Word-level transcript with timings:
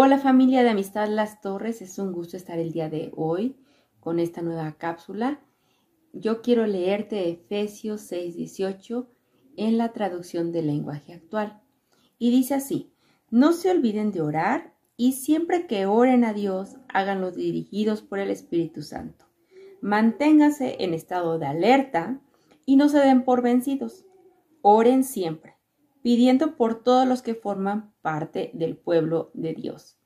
Hola 0.00 0.18
familia 0.18 0.62
de 0.62 0.70
Amistad 0.70 1.08
Las 1.08 1.40
Torres, 1.40 1.82
es 1.82 1.98
un 1.98 2.12
gusto 2.12 2.36
estar 2.36 2.58
el 2.58 2.72
día 2.72 2.88
de 2.88 3.10
hoy 3.16 3.56
con 4.00 4.20
esta 4.20 4.42
nueva 4.42 4.72
cápsula. 4.78 5.40
Yo 6.12 6.40
quiero 6.40 6.66
leerte 6.66 7.28
Efesios 7.28 8.02
6:18 8.10 9.08
en 9.56 9.76
la 9.76 9.92
traducción 9.92 10.52
del 10.52 10.68
lenguaje 10.68 11.12
actual. 11.12 11.60
Y 12.18 12.30
dice 12.30 12.54
así, 12.54 12.92
no 13.30 13.52
se 13.52 13.70
olviden 13.70 14.12
de 14.12 14.22
orar 14.22 14.77
y 15.00 15.12
siempre 15.12 15.68
que 15.68 15.86
oren 15.86 16.24
a 16.24 16.34
Dios, 16.34 16.76
háganlo 16.88 17.30
dirigidos 17.30 18.02
por 18.02 18.18
el 18.18 18.30
Espíritu 18.30 18.82
Santo. 18.82 19.26
Manténganse 19.80 20.76
en 20.80 20.92
estado 20.92 21.38
de 21.38 21.46
alerta 21.46 22.20
y 22.66 22.74
no 22.74 22.88
se 22.88 22.98
den 22.98 23.24
por 23.24 23.40
vencidos. 23.40 24.04
Oren 24.60 25.04
siempre, 25.04 25.54
pidiendo 26.02 26.56
por 26.56 26.82
todos 26.82 27.06
los 27.06 27.22
que 27.22 27.36
forman 27.36 27.94
parte 28.02 28.50
del 28.54 28.76
pueblo 28.76 29.30
de 29.34 29.54
Dios. 29.54 30.00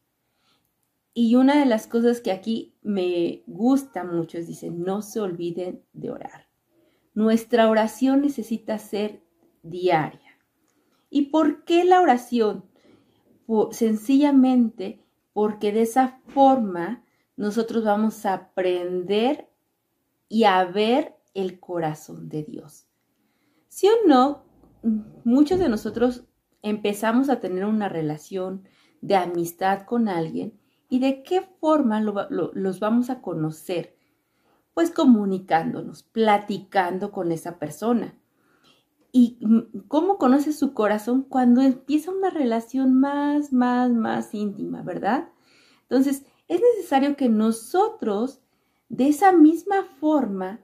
Y 1.14 1.36
una 1.36 1.58
de 1.58 1.64
las 1.64 1.86
cosas 1.86 2.20
que 2.20 2.30
aquí 2.30 2.74
me 2.82 3.44
gusta 3.46 4.04
mucho 4.04 4.36
es, 4.36 4.46
dice, 4.46 4.70
no 4.70 5.00
se 5.00 5.20
olviden 5.20 5.82
de 5.94 6.10
orar. 6.10 6.48
Nuestra 7.14 7.70
oración 7.70 8.20
necesita 8.20 8.78
ser 8.78 9.22
diaria. 9.62 10.38
¿Y 11.08 11.30
por 11.30 11.64
qué 11.64 11.84
la 11.84 12.02
oración? 12.02 12.71
Sencillamente 13.70 15.04
porque 15.32 15.72
de 15.72 15.82
esa 15.82 16.20
forma 16.28 17.04
nosotros 17.36 17.84
vamos 17.84 18.24
a 18.26 18.34
aprender 18.34 19.48
y 20.28 20.44
a 20.44 20.64
ver 20.64 21.16
el 21.34 21.60
corazón 21.60 22.28
de 22.28 22.44
Dios. 22.44 22.86
Si 23.68 23.88
o 23.88 23.92
no, 24.06 24.44
muchos 25.24 25.58
de 25.58 25.68
nosotros 25.68 26.24
empezamos 26.62 27.28
a 27.28 27.40
tener 27.40 27.64
una 27.64 27.88
relación 27.88 28.68
de 29.00 29.16
amistad 29.16 29.82
con 29.82 30.08
alguien 30.08 30.58
y 30.88 31.00
de 31.00 31.22
qué 31.22 31.40
forma 31.40 32.00
los 32.00 32.80
vamos 32.80 33.10
a 33.10 33.20
conocer. 33.20 33.96
Pues 34.74 34.90
comunicándonos, 34.90 36.02
platicando 36.02 37.12
con 37.12 37.32
esa 37.32 37.58
persona. 37.58 38.18
¿Y 39.14 39.38
cómo 39.88 40.16
conoces 40.16 40.58
su 40.58 40.72
corazón? 40.72 41.26
Cuando 41.28 41.60
empieza 41.60 42.10
una 42.10 42.30
relación 42.30 42.98
más, 42.98 43.52
más, 43.52 43.92
más 43.92 44.34
íntima, 44.34 44.82
¿verdad? 44.82 45.28
Entonces, 45.82 46.24
es 46.48 46.60
necesario 46.74 47.14
que 47.14 47.28
nosotros, 47.28 48.40
de 48.88 49.08
esa 49.08 49.32
misma 49.32 49.84
forma, 50.00 50.60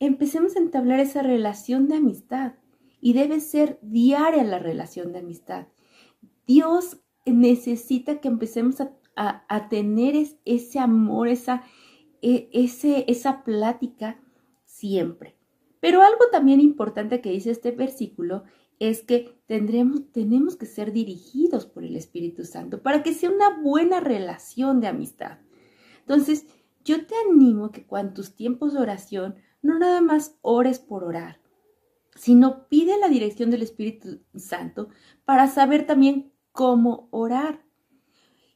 empecemos 0.00 0.56
a 0.56 0.58
entablar 0.58 0.98
esa 0.98 1.22
relación 1.22 1.86
de 1.86 1.96
amistad. 1.96 2.54
Y 3.00 3.12
debe 3.12 3.38
ser 3.38 3.78
diaria 3.82 4.42
la 4.42 4.58
relación 4.58 5.12
de 5.12 5.20
amistad. 5.20 5.68
Dios 6.46 6.98
necesita 7.26 8.20
que 8.20 8.28
empecemos 8.28 8.76
a, 8.80 9.68
tener 9.68 10.16
ese 10.44 10.78
amor, 10.80 11.28
esa, 11.28 11.62
e, 12.22 12.48
esa 13.06 13.44
plática 13.44 14.20
siempre. 14.64 15.33
Pero 15.84 16.00
algo 16.00 16.30
también 16.32 16.62
importante 16.62 17.20
que 17.20 17.28
dice 17.28 17.50
este 17.50 17.70
versículo 17.70 18.44
es 18.78 19.02
que 19.02 19.38
tendremos, 19.44 20.10
tenemos 20.12 20.56
que 20.56 20.64
ser 20.64 20.92
dirigidos 20.92 21.66
por 21.66 21.84
el 21.84 21.94
Espíritu 21.94 22.46
Santo 22.46 22.82
para 22.82 23.02
que 23.02 23.12
sea 23.12 23.28
una 23.28 23.60
buena 23.60 24.00
relación 24.00 24.80
de 24.80 24.86
amistad. 24.86 25.40
Entonces, 26.00 26.46
yo 26.86 27.04
te 27.04 27.14
animo 27.30 27.70
que 27.70 27.86
cuando 27.86 28.14
tus 28.14 28.34
tiempos 28.34 28.72
de 28.72 28.80
oración 28.80 29.34
no 29.60 29.78
nada 29.78 30.00
más 30.00 30.38
ores 30.40 30.78
por 30.78 31.04
orar, 31.04 31.42
sino 32.14 32.66
pide 32.68 32.96
la 32.96 33.08
dirección 33.08 33.50
del 33.50 33.60
Espíritu 33.60 34.22
Santo 34.36 34.88
para 35.26 35.48
saber 35.48 35.86
también 35.86 36.32
cómo 36.52 37.08
orar. 37.10 37.62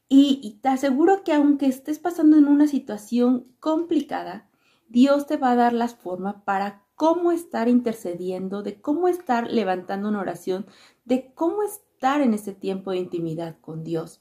Y, 0.09 0.61
te 0.63 0.71
aseguro 0.71 1.25
que 1.25 1.35
aunque 1.35 1.67
estés 1.67 1.99
pasando 1.99 2.39
en 2.39 2.47
una 2.47 2.67
situación 2.67 3.55
complicada, 3.61 4.49
Dios 4.89 5.27
te 5.27 5.37
va 5.37 5.51
a 5.51 5.57
dar 5.57 5.75
las 5.75 5.95
formas 5.95 6.37
para 6.47 6.88
cómo 6.99 7.31
estar 7.31 7.69
intercediendo, 7.69 8.65
de 8.65 8.81
cómo 8.81 9.07
estar 9.07 9.49
levantando 9.49 10.09
una 10.09 10.19
oración, 10.19 10.67
de 11.05 11.33
cómo 11.33 11.63
estar 11.63 12.21
en 12.21 12.35
ese 12.35 12.53
tiempo 12.53 12.91
de 12.91 12.97
intimidad 12.97 13.57
con 13.61 13.85
Dios. 13.85 14.19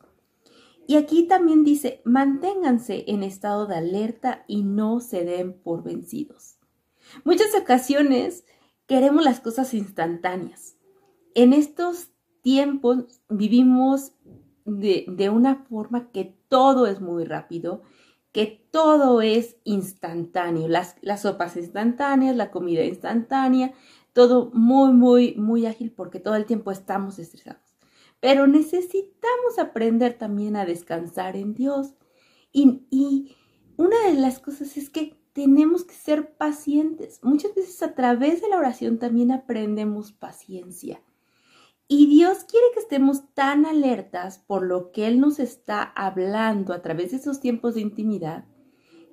Y 0.86 0.96
aquí 0.96 1.24
también 1.24 1.64
dice, 1.64 2.04
manténganse 2.06 3.04
en 3.08 3.24
estado 3.24 3.66
de 3.66 3.78
alerta 3.78 4.46
y 4.48 4.62
no 4.62 5.00
se 5.00 5.26
den 5.26 5.60
por 5.60 5.82
vencidos. 5.82 6.60
Muchas 7.24 7.48
ocasiones 7.60 8.46
queremos 8.86 9.26
las 9.26 9.40
cosas 9.40 9.74
instantáneas. 9.74 10.78
En 11.34 11.54
estos 11.54 12.12
tiempos 12.44 13.22
vivimos 13.28 14.14
de, 14.66 15.06
de 15.08 15.32
una 15.32 15.66
forma 15.66 16.12
que 16.12 16.38
todo 16.48 16.86
es 16.86 17.02
muy 17.02 17.26
rápido 17.26 17.82
que 18.38 18.68
todo 18.70 19.24
es 19.24 19.56
instantáneo, 19.64 20.68
las, 20.68 20.96
sopas 21.20 21.58
instantáneas, 21.58 22.36
la 22.36 22.52
comida 22.52 22.84
instantánea, 22.84 23.74
todo 24.14 24.52
muy, 24.54 24.94
muy, 24.94 25.34
muy 25.38 25.66
ágil 25.66 25.92
porque 25.92 26.20
todo 26.20 26.36
el 26.36 26.46
tiempo 26.46 26.70
estamos 26.70 27.18
estresados. 27.18 27.64
Pero 28.20 28.46
necesitamos 28.46 29.58
aprender 29.58 30.20
también 30.20 30.56
a 30.56 30.66
descansar 30.66 31.36
en 31.36 31.56
Dios. 31.56 31.96
Y, 32.52 32.86
y 32.92 33.36
una 33.76 34.00
de 34.06 34.14
las 34.14 34.38
cosas 34.38 34.78
es 34.78 34.92
que 34.92 35.20
tenemos 35.34 35.84
que 35.84 35.96
ser 35.96 36.36
pacientes. 36.36 37.20
Muchas 37.24 37.56
veces 37.56 37.82
a 37.82 37.96
través 37.96 38.44
de 38.44 38.50
la 38.50 38.60
oración 38.60 39.00
también 39.00 39.32
aprendemos 39.32 40.12
paciencia. 40.12 41.02
Y 41.88 42.08
Dios 42.08 42.44
quiere 42.44 42.66
que 42.74 42.82
estemos 42.82 43.34
tan 43.34 43.66
alertas 43.66 44.40
por 44.40 44.66
lo 44.66 44.92
que 44.92 45.08
Él 45.08 45.22
nos 45.22 45.40
está 45.40 45.84
hablando 45.84 46.74
a 46.74 46.82
través 46.82 47.12
de 47.12 47.18
esos 47.18 47.40
tiempos 47.40 47.76
de 47.76 47.82
intimidad, 47.82 48.46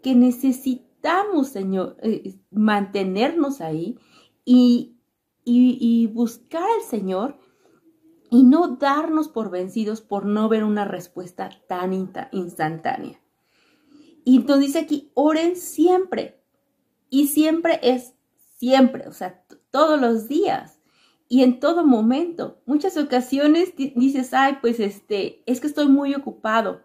que 0.03 0.15
necesitamos, 0.15 1.49
Señor, 1.49 1.97
eh, 2.03 2.35
mantenernos 2.51 3.61
ahí 3.61 3.97
y, 4.45 4.97
y, 5.45 6.07
buscar 6.09 6.65
al 6.65 6.83
Señor 6.83 7.39
y 8.31 8.43
no 8.43 8.77
darnos 8.77 9.29
por 9.29 9.51
vencidos 9.51 10.01
por 10.01 10.27
no 10.27 10.49
ver 10.49 10.65
una 10.65 10.85
respuesta 10.85 11.51
tan 11.69 11.93
instantánea. 12.33 13.21
Y 14.25 14.37
entonces 14.37 14.67
dice 14.67 14.79
aquí, 14.81 15.12
oren 15.15 15.55
siempre. 15.55 16.43
Y 17.09 17.29
siempre 17.29 17.79
es 17.83 18.15
siempre, 18.59 19.06
o 19.06 19.12
sea, 19.12 19.45
todos 19.71 20.01
los 20.01 20.27
días 20.27 20.74
y 21.34 21.43
en 21.43 21.59
todo 21.59 21.84
momento. 21.84 22.62
Muchas 22.65 22.97
ocasiones 22.97 23.75
dices, 23.77 24.33
ay, 24.34 24.59
pues 24.61 24.78
este, 24.78 25.43
es 25.47 25.61
que 25.61 25.67
estoy 25.67 25.89
muy 25.89 26.15
ocupado, 26.15 26.83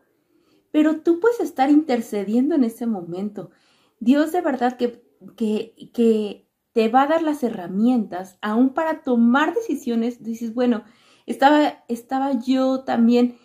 pero 0.71 1.01
tú 1.01 1.19
puedes 1.19 1.39
estar 1.39 1.69
intercediendo 1.69 2.55
en 2.55 2.63
ese 2.63 2.87
momento. 2.87 3.51
Dios 3.99 4.31
de 4.31 4.41
verdad 4.41 4.75
que, 4.75 5.03
que, 5.37 5.91
que 5.93 6.49
te 6.73 6.89
va 6.89 7.03
a 7.03 7.07
dar 7.07 7.21
las 7.21 7.43
herramientas 7.43 8.39
aún 8.41 8.73
para 8.73 9.03
tomar 9.03 9.53
decisiones. 9.53 10.23
Dices, 10.23 10.55
bueno, 10.55 10.83
estaba, 11.27 11.83
estaba 11.87 12.39
yo 12.39 12.79
también 12.79 13.37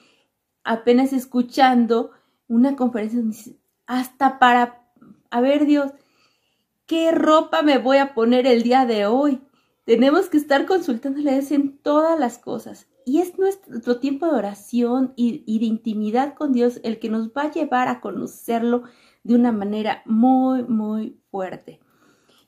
apenas 0.63 1.13
escuchando 1.13 2.13
una 2.49 2.77
conferencia 2.77 3.53
hasta 3.85 4.39
para, 4.39 4.89
a 5.31 5.43
ver 5.43 5.67
Dios, 5.67 5.93
¿qué 6.87 7.13
ropa 7.13 7.61
me 7.61 7.77
voy 7.77 7.99
a 7.99 8.15
poner 8.15 8.47
el 8.47 8.63
día 8.63 8.87
de 8.87 9.05
hoy? 9.05 9.43
Tenemos 9.85 10.31
que 10.31 10.39
estar 10.39 10.67
consultándole 10.67 11.31
a 11.31 11.35
Dios 11.35 11.51
en 11.51 11.79
todas 11.79 12.19
las 12.19 12.39
cosas. 12.39 12.89
Y 13.07 13.21
es 13.21 13.39
nuestro 13.39 13.99
tiempo 14.01 14.27
de 14.27 14.33
oración 14.33 15.13
y, 15.15 15.45
y, 15.47 15.59
de 15.59 15.67
intimidad 15.67 16.35
con 16.35 16.53
Dios 16.53 16.81
el 16.85 16.99
que 16.99 17.11
nos 17.11 17.29
va 17.29 17.43
a 17.43 17.53
llevar 17.53 17.89
a 17.89 18.01
conocerlo 18.01 18.85
de 19.25 19.35
una 19.35 19.53
manera 19.53 20.03
muy, 20.07 20.63
muy 20.63 21.21
fuerte. 21.31 21.81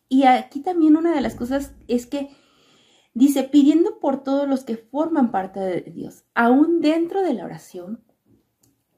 Y 0.09 0.25
aquí 0.25 0.61
también 0.61 0.97
una 0.97 1.15
de 1.15 1.21
las 1.21 1.35
cosas 1.35 1.75
es 1.89 2.07
que 2.07 2.31
dice, 3.13 3.45
pidiendo 3.45 3.99
por 3.99 4.23
todos 4.23 4.49
los 4.49 4.65
que 4.65 4.77
forman 4.77 5.31
parte 5.31 5.61
de 5.61 5.81
Dios, 5.83 6.25
aún 6.35 6.81
dentro 6.81 7.23
de 7.23 7.35
la 7.35 7.45
oración, 7.45 8.05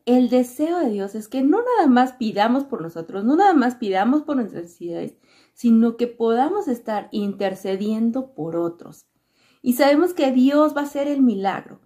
el 0.06 0.30
deseo 0.30 0.78
de 0.78 0.90
Dios 0.90 1.14
es 1.14 1.28
que 1.28 1.42
no 1.42 1.58
nada 1.58 1.86
más 1.86 2.14
pidamos 2.14 2.64
por 2.64 2.80
nosotros, 2.80 3.24
no 3.24 3.36
nada 3.36 3.52
más 3.52 3.74
pidamos 3.74 4.22
por 4.22 4.36
nuestras 4.36 4.62
necesidades, 4.64 5.16
sino 5.58 5.96
que 5.96 6.06
podamos 6.06 6.68
estar 6.68 7.08
intercediendo 7.10 8.32
por 8.32 8.54
otros. 8.54 9.08
Y 9.60 9.72
sabemos 9.72 10.14
que 10.14 10.30
Dios 10.30 10.76
va 10.76 10.82
a 10.82 10.84
hacer 10.84 11.08
el 11.08 11.20
milagro. 11.20 11.80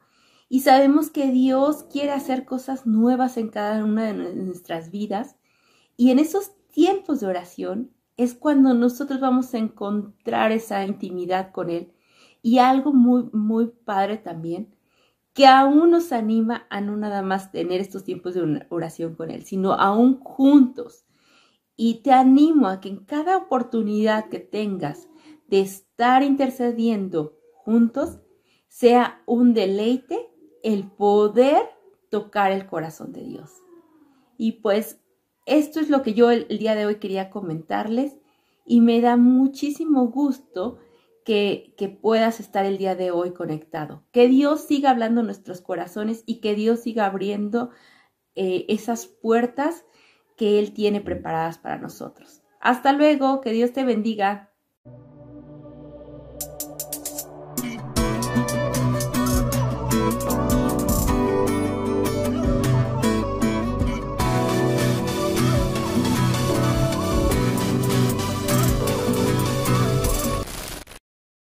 Y 0.50 0.60
sabemos 0.60 1.08
que 1.08 1.30
Dios 1.30 1.84
quiere 1.84 2.10
hacer 2.10 2.44
cosas 2.44 2.86
nuevas 2.86 3.38
en 3.38 3.48
cada 3.48 3.82
una 3.82 4.12
de 4.12 4.34
nuestras 4.34 4.90
vidas. 4.90 5.36
Y 5.96 6.10
en 6.10 6.19
esos 6.19 6.52
tiempos 6.69 7.20
de 7.20 7.28
oración 7.28 7.90
es 8.19 8.34
cuando 8.34 8.74
nosotros 8.74 9.20
vamos 9.20 9.54
a 9.54 9.58
encontrar 9.58 10.52
esa 10.52 10.84
intimidad 10.84 11.50
con 11.50 11.70
Él. 11.70 11.94
Y 12.42 12.58
algo 12.58 12.92
muy, 12.92 13.30
muy 13.32 13.69
padre 13.86 14.19
también, 14.19 14.76
que 15.32 15.46
aún 15.46 15.92
nos 15.92 16.12
anima 16.12 16.66
a 16.69 16.82
no 16.82 16.94
nada 16.98 17.22
más 17.22 17.50
tener 17.50 17.80
estos 17.80 18.04
tiempos 18.04 18.34
de 18.34 18.66
oración 18.69 19.14
con 19.14 19.30
Él, 19.30 19.46
sino 19.46 19.72
aún 19.72 20.20
juntos. 20.20 21.06
Y 21.76 22.02
te 22.02 22.12
animo 22.12 22.69
a 22.69 22.80
que 22.80 22.88
en 22.88 23.04
cada 23.04 23.36
oportunidad 23.36 24.28
que 24.28 24.38
tengas 24.38 25.08
de 25.48 25.60
estar 25.60 26.22
intercediendo 26.22 27.38
juntos, 27.52 28.20
sea 28.69 29.22
un 29.26 29.52
deleite 29.52 30.30
el 30.62 30.90
poder 30.90 31.62
tocar 32.10 32.52
el 32.52 32.66
corazón 32.66 33.12
de 33.12 33.22
Dios. 33.22 33.50
Y 34.38 34.52
pues 34.52 35.00
esto 35.46 35.80
es 35.80 35.90
lo 35.90 36.02
que 36.02 36.14
yo 36.14 36.30
el, 36.30 36.46
día 36.48 36.74
de 36.74 36.86
hoy 36.86 36.96
quería 36.96 37.30
comentarles 37.30 38.19
y 38.64 38.80
me 38.80 39.00
da 39.00 39.16
muchísimo 39.16 40.06
gusto 40.08 40.78
que, 41.24 41.74
que, 41.76 41.88
puedas 41.88 42.40
estar 42.40 42.64
el 42.64 42.78
día 42.78 42.94
de 42.94 43.10
hoy 43.10 43.32
conectado. 43.32 44.04
Que 44.10 44.28
Dios 44.28 44.62
siga 44.62 44.90
hablando 44.90 45.22
nuestros 45.22 45.60
corazones 45.60 46.22
y 46.26 46.40
que 46.40 46.54
Dios 46.54 46.80
siga 46.80 47.06
abriendo 47.06 47.70
eh, 48.34 48.64
esas 48.69 49.06
puertas 49.06 49.84
que 50.43 50.59
Él 50.59 50.73
tiene 50.73 51.00
preparadas 51.00 51.59
para 51.59 51.79
nosotros. 51.79 52.43
Hasta 52.61 52.93
luego, 52.93 53.41
que 53.41 53.53
Dios 53.53 53.73
te 53.73 53.85
bendiga. 53.85 54.51